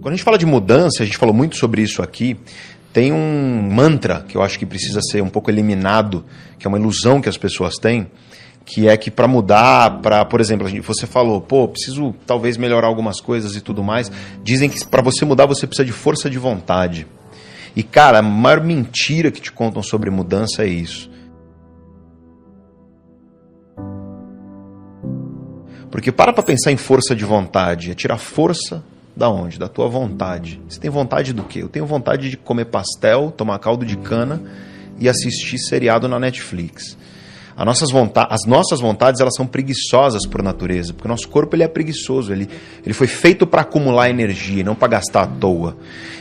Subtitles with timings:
[0.00, 2.38] Quando a gente fala de mudança, a gente falou muito sobre isso aqui.
[2.92, 6.24] Tem um mantra que eu acho que precisa ser um pouco eliminado,
[6.58, 8.08] que é uma ilusão que as pessoas têm,
[8.64, 13.20] que é que para mudar, para, por exemplo, você falou, pô, preciso talvez melhorar algumas
[13.20, 14.10] coisas e tudo mais.
[14.42, 17.06] Dizem que para você mudar você precisa de força de vontade.
[17.76, 21.10] E cara, a maior mentira que te contam sobre mudança é isso.
[25.90, 28.82] Porque para para pensar em força de vontade, é tirar força
[29.16, 29.58] da onde?
[29.58, 30.60] Da tua vontade.
[30.68, 31.62] Você tem vontade do quê?
[31.62, 34.40] Eu tenho vontade de comer pastel, tomar caldo de cana
[34.98, 36.96] e assistir seriado na Netflix.
[37.60, 37.90] As nossas,
[38.30, 42.32] as nossas vontades elas são preguiçosas por natureza, porque o nosso corpo ele é preguiçoso,
[42.32, 42.48] ele,
[42.82, 45.76] ele foi feito para acumular energia, não para gastar à toa.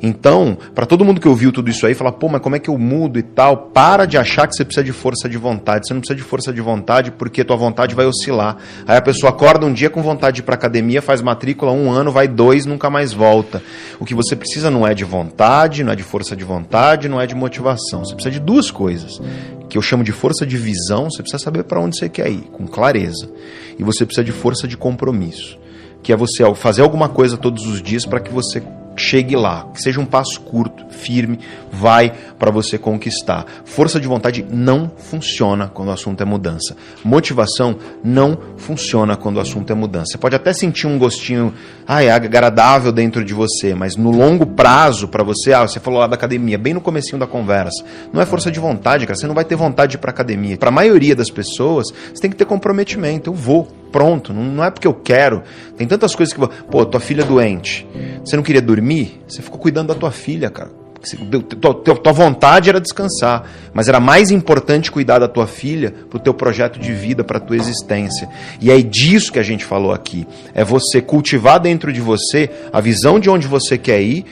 [0.00, 2.70] Então, para todo mundo que ouviu tudo isso aí, fala, pô, mas como é que
[2.70, 3.70] eu mudo e tal?
[3.72, 5.88] Para de achar que você precisa de força de vontade.
[5.88, 8.58] Você não precisa de força de vontade porque tua vontade vai oscilar.
[8.86, 11.90] Aí a pessoa acorda um dia com vontade de ir para academia, faz matrícula um
[11.90, 13.60] ano, vai dois, nunca mais volta.
[13.98, 17.20] O que você precisa não é de vontade, não é de força de vontade, não
[17.20, 18.04] é de motivação.
[18.04, 19.20] Você precisa de duas coisas,
[19.74, 21.10] que eu chamo de força de visão.
[21.10, 23.28] Você precisa saber para onde você quer ir, com clareza.
[23.76, 25.58] E você precisa de força de compromisso,
[26.00, 28.62] que é você fazer alguma coisa todos os dias para que você
[28.96, 31.38] chegue lá, que seja um passo curto, firme,
[31.72, 33.44] vai para você conquistar.
[33.64, 36.76] Força de vontade não funciona quando o assunto é mudança.
[37.04, 40.12] Motivação não funciona quando o assunto é mudança.
[40.12, 41.52] Você pode até sentir um gostinho
[41.86, 46.06] é agradável dentro de você, mas no longo prazo para você, ah, você falou lá
[46.06, 49.34] da academia, bem no comecinho da conversa, não é força de vontade, cara, você não
[49.34, 50.56] vai ter vontade para academia.
[50.56, 53.30] Para a maioria das pessoas, você tem que ter comprometimento.
[53.30, 55.42] Eu vou, pronto, não é porque eu quero.
[55.76, 57.86] Tem tantas coisas que, pô, tua filha é doente.
[58.24, 58.83] Você não queria dormir?
[59.26, 60.84] Você ficou cuidando da tua filha, cara
[61.60, 66.20] tua, tua vontade era descansar, mas era mais importante cuidar da tua filha para o
[66.20, 68.28] teu projeto de vida, para a tua existência.
[68.60, 70.26] E é disso que a gente falou aqui.
[70.54, 74.24] É você cultivar dentro de você a visão de onde você quer ir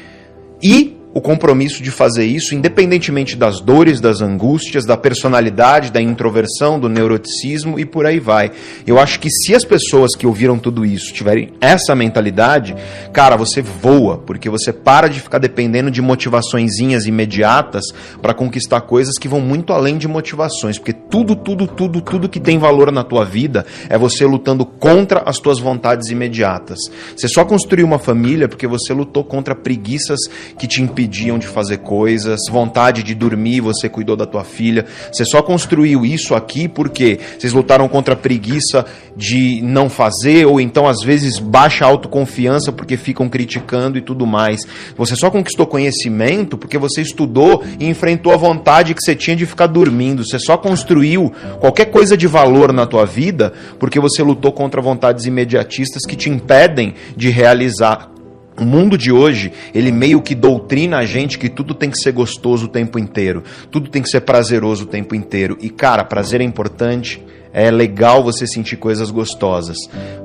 [0.62, 6.80] e o compromisso de fazer isso, independentemente das dores, das angústias, da personalidade, da introversão,
[6.80, 8.50] do neuroticismo e por aí vai.
[8.86, 12.74] Eu acho que se as pessoas que ouviram tudo isso tiverem essa mentalidade,
[13.12, 17.84] cara, você voa, porque você para de ficar dependendo de motivaçõezinhas imediatas
[18.20, 22.40] para conquistar coisas que vão muito além de motivações, porque tudo, tudo, tudo, tudo que
[22.40, 26.78] tem valor na tua vida é você lutando contra as tuas vontades imediatas.
[27.14, 30.18] Você só construiu uma família porque você lutou contra preguiças
[30.58, 34.86] que te impedem impediam de fazer coisas, vontade de dormir, você cuidou da tua filha.
[35.10, 38.86] Você só construiu isso aqui porque vocês lutaram contra a preguiça
[39.16, 44.66] de não fazer, ou então às vezes baixa autoconfiança porque ficam criticando e tudo mais.
[44.96, 49.44] Você só conquistou conhecimento porque você estudou e enfrentou a vontade que você tinha de
[49.44, 50.24] ficar dormindo.
[50.24, 55.26] Você só construiu qualquer coisa de valor na tua vida porque você lutou contra vontades
[55.26, 58.11] imediatistas que te impedem de realizar
[58.58, 62.12] o mundo de hoje, ele meio que doutrina a gente que tudo tem que ser
[62.12, 65.56] gostoso o tempo inteiro, tudo tem que ser prazeroso o tempo inteiro.
[65.60, 69.76] E cara, prazer é importante, é legal você sentir coisas gostosas,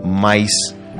[0.03, 0.49] mas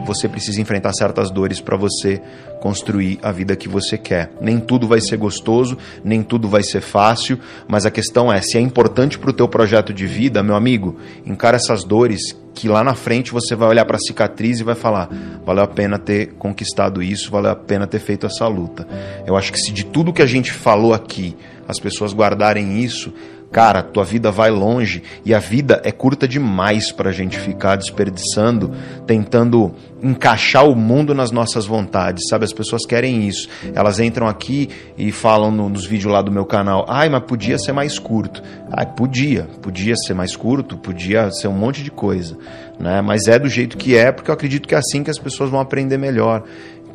[0.06, 2.22] você precisa enfrentar certas dores para você
[2.60, 4.32] construir a vida que você quer.
[4.42, 8.58] Nem tudo vai ser gostoso, nem tudo vai ser fácil, mas a questão é, se
[8.58, 12.84] é importante para o teu projeto de vida, meu amigo, encara essas dores que lá
[12.84, 15.10] na frente você vai olhar para a cicatriz e vai falar:
[15.46, 18.88] valeu a pena ter conquistado isso, valeu a pena ter feito essa luta.
[19.26, 21.36] Eu acho que se de tudo que a gente falou aqui
[21.68, 23.14] as pessoas guardarem isso,
[23.52, 27.78] Cara, tua vida vai longe e a vida é curta demais para a gente ficar
[27.78, 28.72] desperdiçando,
[29.06, 32.44] tentando encaixar o mundo nas nossas vontades, sabe?
[32.44, 33.48] As pessoas querem isso.
[33.74, 37.58] Elas entram aqui e falam no, nos vídeos lá do meu canal: ai, mas podia
[37.58, 38.44] ser mais curto.
[38.72, 42.38] Ai, podia, podia ser mais curto, podia ser um monte de coisa,
[42.78, 43.02] né?
[43.02, 45.50] Mas é do jeito que é, porque eu acredito que é assim que as pessoas
[45.50, 46.44] vão aprender melhor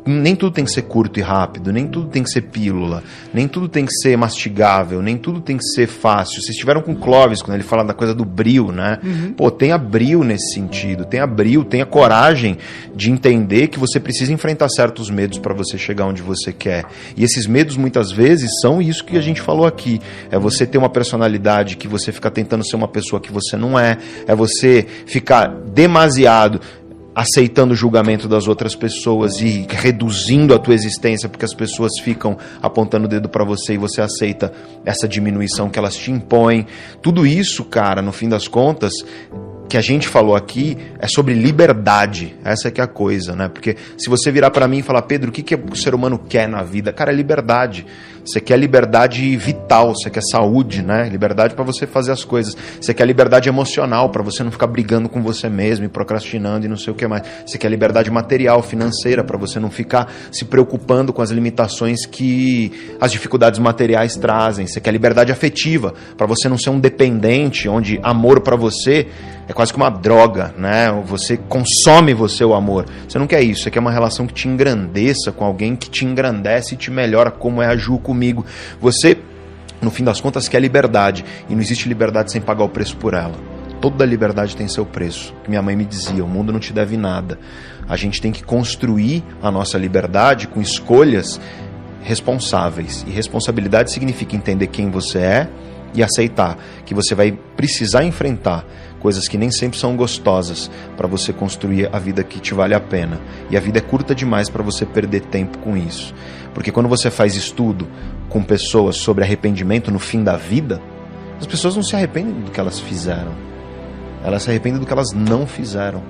[0.05, 3.03] nem tudo tem que ser curto e rápido, nem tudo tem que ser pílula,
[3.33, 6.35] nem tudo tem que ser mastigável, nem tudo tem que ser fácil.
[6.41, 8.99] Vocês estiveram com o Clóvis quando ele fala da coisa do bril, né?
[9.03, 9.33] Uhum.
[9.33, 12.57] Pô, tenha bril nesse sentido, tenha bril, tenha coragem
[12.95, 16.85] de entender que você precisa enfrentar certos medos para você chegar onde você quer.
[17.15, 20.01] E esses medos muitas vezes são isso que a gente falou aqui.
[20.29, 23.79] É você ter uma personalidade que você fica tentando ser uma pessoa que você não
[23.79, 23.97] é,
[24.27, 26.59] é você ficar demasiado
[27.15, 32.37] aceitando o julgamento das outras pessoas e reduzindo a tua existência porque as pessoas ficam
[32.61, 34.51] apontando o dedo para você e você aceita
[34.85, 36.65] essa diminuição que elas te impõem.
[37.01, 38.93] Tudo isso, cara, no fim das contas,
[39.73, 42.35] que a gente falou aqui é sobre liberdade.
[42.45, 43.49] Essa é que é a coisa, né?
[43.49, 46.19] Porque se você virar para mim e falar, Pedro, o que, que o ser humano
[46.19, 46.93] quer na vida?
[46.93, 47.83] Cara, é liberdade.
[48.23, 51.09] Você quer liberdade vital, você quer saúde, né?
[51.09, 52.55] Liberdade para você fazer as coisas.
[52.79, 56.69] Você quer liberdade emocional, para você não ficar brigando com você mesmo e procrastinando e
[56.69, 57.23] não sei o que mais.
[57.43, 62.71] Você quer liberdade material, financeira, para você não ficar se preocupando com as limitações que
[63.01, 64.67] as dificuldades materiais trazem.
[64.67, 69.07] Você quer liberdade afetiva, para você não ser um dependente, onde amor para você
[69.47, 70.91] é quase que uma droga, né?
[71.05, 72.85] Você consome você o amor.
[73.07, 76.05] Você não quer isso, você quer uma relação que te engrandeça com alguém que te
[76.05, 78.45] engrandece e te melhora, como é a Ju comigo.
[78.79, 79.17] Você,
[79.81, 81.25] no fim das contas, quer liberdade.
[81.49, 83.35] E não existe liberdade sem pagar o preço por ela.
[83.81, 85.33] Toda liberdade tem seu preço.
[85.45, 87.37] Minha mãe me dizia: o mundo não te deve nada.
[87.87, 91.39] A gente tem que construir a nossa liberdade com escolhas
[92.01, 93.03] responsáveis.
[93.05, 95.49] E responsabilidade significa entender quem você é
[95.93, 98.65] e aceitar que você vai precisar enfrentar
[98.99, 102.79] coisas que nem sempre são gostosas para você construir a vida que te vale a
[102.79, 103.19] pena.
[103.49, 106.15] E a vida é curta demais para você perder tempo com isso.
[106.53, 107.87] Porque quando você faz estudo
[108.29, 110.81] com pessoas sobre arrependimento no fim da vida,
[111.39, 113.33] as pessoas não se arrependem do que elas fizeram.
[114.23, 116.01] Elas se arrependem do que elas não fizeram.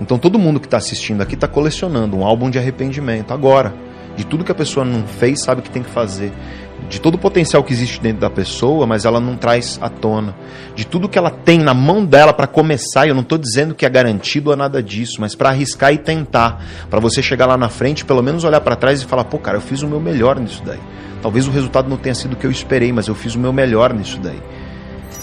[0.00, 3.74] Então todo mundo que está assistindo aqui está colecionando um álbum de arrependimento agora.
[4.16, 6.32] De tudo que a pessoa não fez, sabe que tem que fazer
[6.88, 10.34] de todo o potencial que existe dentro da pessoa, mas ela não traz à tona.
[10.74, 13.84] De tudo que ela tem na mão dela para começar, eu não estou dizendo que
[13.84, 17.68] é garantido a nada disso, mas para arriscar e tentar, para você chegar lá na
[17.68, 20.38] frente, pelo menos olhar para trás e falar: pô, cara, eu fiz o meu melhor
[20.38, 20.80] nisso daí.
[21.22, 23.52] Talvez o resultado não tenha sido o que eu esperei, mas eu fiz o meu
[23.52, 24.40] melhor nisso daí.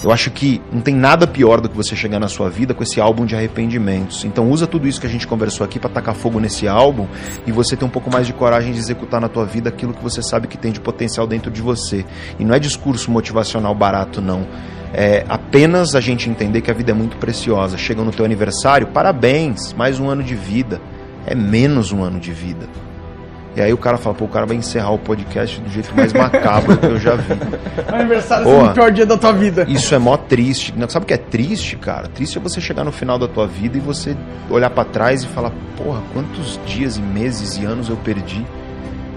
[0.04, 2.84] Eu acho que não tem nada pior do que você chegar na sua vida com
[2.84, 4.26] esse álbum de arrependimentos.
[4.26, 7.08] Então usa tudo isso que a gente conversou aqui para tacar fogo nesse álbum
[7.48, 10.04] e você ter um pouco mais de coragem de executar na tua vida aquilo que
[10.04, 12.06] você sabe que tem de potencial dentro de você.
[12.38, 14.46] E não é discurso motivacional barato não.
[14.94, 17.78] É apenas a gente entender que a vida é muito preciosa.
[17.78, 20.82] Chega no teu aniversário, parabéns, mais um ano de vida.
[21.26, 22.68] É menos um ano de vida.
[23.56, 26.12] E aí o cara fala, pô, o cara vai encerrar o podcast do jeito mais
[26.12, 27.34] macabro que eu já vi.
[27.88, 29.66] Aniversário é o pior dia da tua vida.
[29.70, 30.74] Isso é mó triste.
[30.90, 32.08] Sabe o que é triste, cara?
[32.08, 34.18] Triste é você chegar no final da tua vida e você
[34.50, 38.44] olhar para trás e falar, porra, quantos dias e meses e anos eu perdi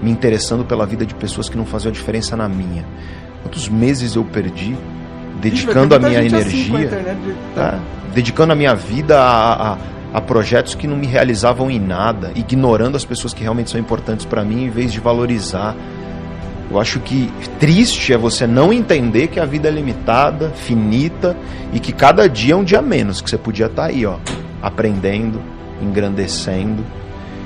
[0.03, 2.85] me interessando pela vida de pessoas que não faziam diferença na minha.
[3.41, 4.77] Quantos meses eu perdi
[5.41, 7.79] dedicando a minha energia, assim tá?
[8.13, 9.77] dedicando a minha vida a, a
[10.13, 14.25] a projetos que não me realizavam em nada, ignorando as pessoas que realmente são importantes
[14.25, 15.75] para mim em vez de valorizar.
[16.69, 21.35] Eu acho que triste é você não entender que a vida é limitada, finita
[21.71, 24.17] e que cada dia é um dia menos, que você podia estar tá aí, ó,
[24.61, 25.41] aprendendo,
[25.81, 26.83] engrandecendo.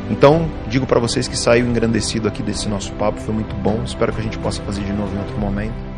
[0.09, 3.81] Então, digo para vocês que saiu engrandecido aqui desse nosso papo, foi muito bom.
[3.85, 5.90] Espero que a gente possa fazer de novo em outro momento.